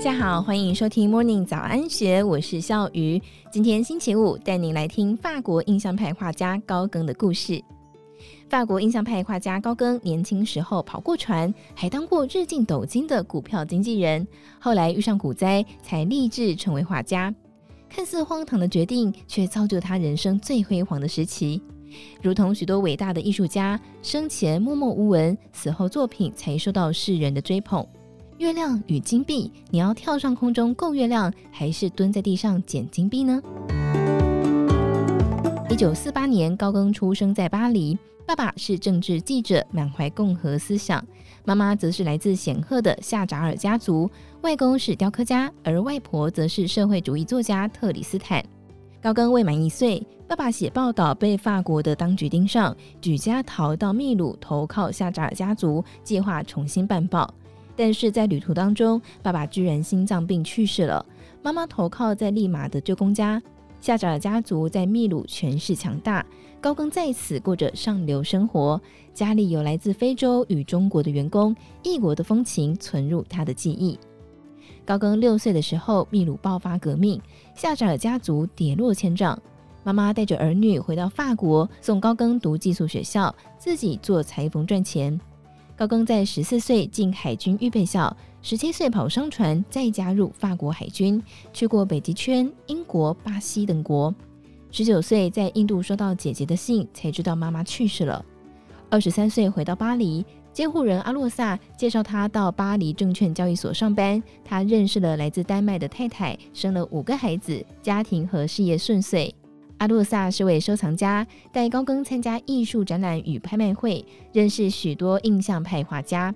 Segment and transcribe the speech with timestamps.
[0.00, 3.20] 大家好，欢迎收听 Morning 早安学，我是笑鱼。
[3.52, 7.62] 今天星期五，带您来听法国印象派画家高更的故事。
[8.48, 14.26] 法国印象派画家高更年轻时候跑过船，还当过日进斗金的股票经纪人，
[14.58, 17.34] 后来遇上股灾，才立志成为画家。
[17.86, 21.60] 看似荒唐的决定，却造就他人生最辉煌的时期。
[22.22, 27.86] 如同许多伟大的艺术家，生前默默无闻，死后作品才受到世人的追捧。
[28.40, 33.38] 月亮与金币，你要跳上空中够月亮，还是蹲在地上捡金币呢？
[35.68, 41.02] 一九四八年，高更出生在巴黎，爸爸是政治记者，满怀共和思想；
[41.44, 48.42] 妈妈则是来自显赫的夏扎尔家族，外公是雕刻家，而外婆则是社会主义作家特里斯坦。
[49.02, 57.34] 高更未满一岁，爸爸写报道被法国的当局盯上，举家逃到秘鲁投靠夏扎尔家族，计划重新办报。
[57.80, 61.02] 但是在旅途当中，爸爸居然心脏病去世了。
[61.42, 63.42] 妈妈投靠在利马的舅公家，
[63.80, 66.22] 夏扎尔家族在秘鲁权势强大。
[66.60, 68.78] 高更在此过着上流生活，
[69.14, 73.98] 家里有来自非洲与中国的员工，异国的风情存入他的记忆。
[74.84, 77.18] 高更六岁的时候，秘鲁爆发革命，
[77.54, 79.40] 夏扎尔家族跌落千丈。
[79.84, 85.18] 妈妈带着儿女回到法国，送高更读寄宿学校，自己做裁缝赚钱。
[85.80, 91.22] 高更在十四岁进海军预备校，十七岁跑商船，再加入法国海军，
[91.54, 94.14] 去过北极圈、英国、巴西等国。
[94.70, 98.22] 十九岁在印度收到姐姐的信，才知道妈妈去世了。
[98.90, 100.22] 二十三岁回到巴黎，
[100.52, 104.22] 监护人阿洛萨介绍他到巴黎证券交易所上班。
[104.44, 109.34] 他认识了来自丹麦的太太，生了五个孩子，家庭和事业顺遂。
[109.80, 116.34] 阿洛萨是位收藏家，带高更参加艺术展览与拍卖会，认识许多印象派画家。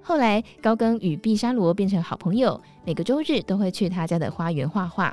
[0.00, 5.12] 后来，高更与毕沙罗变成好朋友，每个周日都会去他家的花园画画。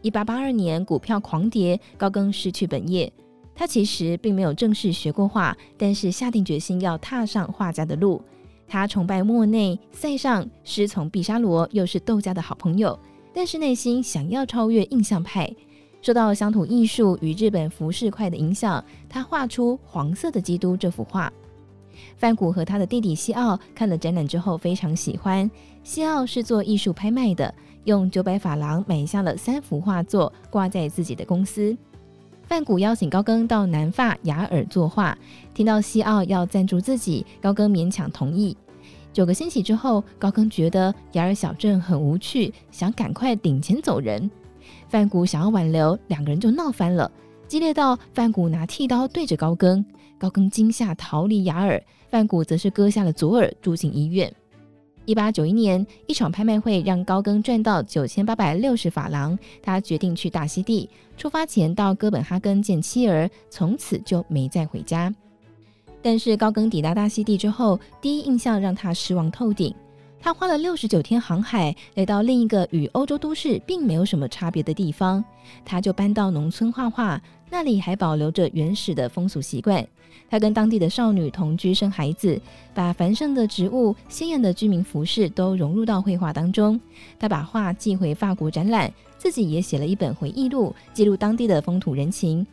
[0.00, 3.12] 一八八二年，股票狂跌，高更失去本业。
[3.54, 8.22] 他其实并没有正式学过画，但是下定决心要踏上画家的路。
[8.66, 12.98] 他崇拜莫内、塞尚，师从毕沙罗，又是窦家的好朋友，
[13.34, 15.54] 但是内心想要超越印象派。
[16.04, 21.32] 受到乡土艺术与日本浮世绘的影响，他画出《黄色的基督》这幅画。
[22.18, 25.50] 范谷和他的弟弟西奥看了展览之后非常喜欢。
[25.82, 27.54] 西奥是做艺术拍卖的，
[27.84, 31.74] 用九百法郎买下了三幅画作，挂在自己的公司。
[32.42, 35.16] 范谷邀请高更到南法雅尔作画，
[35.54, 38.54] 听到西奥要赞助自己，高更勉强同意。
[39.10, 44.30] 九个星期之后，高更觉得雅尔小镇很无趣，想赶快领钱走人。
[44.88, 47.10] 范谷想要挽留，两个人就闹翻了，
[47.48, 49.84] 激烈到范谷拿剃刀对着高更，
[50.18, 54.32] 高更惊吓逃离雅尔，范谷则是割下了左耳住进医院。
[55.06, 60.88] 一八九一年，一场拍卖会让高更赚到九千八百六十法郎，他决定去大溪地，
[61.18, 65.14] 出发前到哥本哈根见妻儿，从此就没再回家。
[66.00, 69.74] 但是高更抵达大溪地之后，第一印象让他失望透顶。
[70.24, 75.22] 他花了六十九天航海，来到另一个与欧洲都市并没有什么差别的地方。
[75.66, 77.20] 他就搬到农村画画，
[77.50, 79.86] 那里还保留着原始的风俗习惯。
[80.30, 82.40] 他跟当地的少女同居生孩子，
[82.72, 86.80] 把繁盛的植物、鲜艳的居民服饰都融入到绘画当中。
[87.18, 92.46] 他把画寄回法国展览，自己也写了一本回忆录，记录当地的风土人情。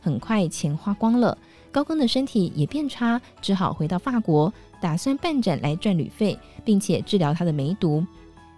[0.00, 1.36] 很快钱花光了，
[1.70, 4.52] 高更的身体也变差，只好回到法国。
[4.80, 8.04] 打算办展来赚旅费，并且治疗他的梅毒，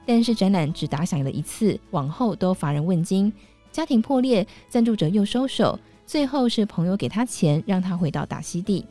[0.04, 3.32] 但是展览只打响了一次，往后都乏人问津。
[3.72, 8.84] 家庭破裂，赞助者又收手，最后是朋友给他钱，让他回到大溪地。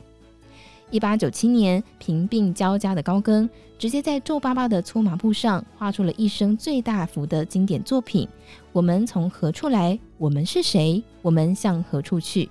[0.91, 8.27] 一八九七年，贫病交加的高更，直接在皱巴巴的粗麻布上画出了一生最大幅的经典作品：
[8.71, 9.97] 我们从何处来？
[10.17, 11.03] 我们是谁？
[11.21, 12.49] 我们向何处去？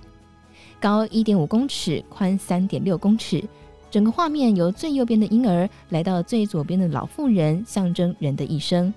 [0.79, 3.43] 高一点五公尺，宽三点六公尺。
[3.91, 8.93] 整个画面由最右边的婴儿来到最左边的老妇人，象征人的一生。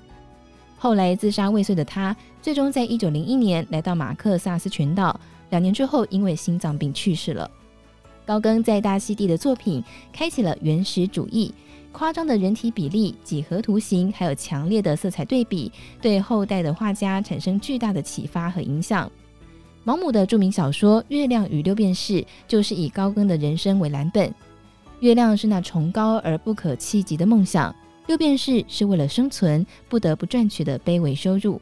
[0.79, 5.19] 后来自杀未遂的他，最终在一九零一年来到马克萨斯群岛，
[5.51, 7.51] 两年之后因为心脏病去世了。
[8.25, 9.83] 高更在大溪地的作品
[10.13, 11.53] 开启了原始主义，
[11.91, 15.71] 夸张的人体比例、几何图形，还有强烈的色彩对比，
[16.01, 19.11] 对后代的画家产生巨大的启发和影响。
[19.85, 22.15] 毛姆的著名小说《月亮与六便士》
[22.47, 24.33] 就是以高更的人生为蓝本。
[25.01, 27.75] 月亮是那崇高而不可企及的梦想，
[28.07, 31.61] 六便士是为了生存不得不赚取的卑微收入。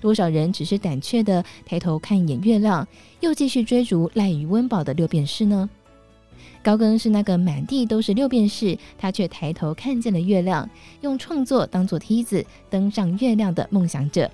[0.00, 2.86] 多少人只是胆怯地抬头看一眼月亮，
[3.18, 5.68] 又继续追逐赖于温饱的六便士呢？
[6.62, 10.68] 高更是那个满地都是六便士，他却抬头看见了月亮，
[11.00, 14.30] 用创作当做梯子登上月亮的梦想者。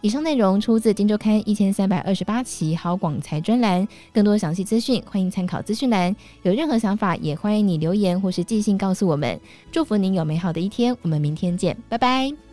[0.00, 6.14] 以上内容出自《今周刊》一千三百二十八期好广财专栏，更多详细资讯欢迎参考资讯栏。
[6.42, 9.38] 有任何想法也欢迎你留言或是寄信告诉我们。
[9.70, 12.51] 祝福您有美好的一天，我们明天见，拜拜。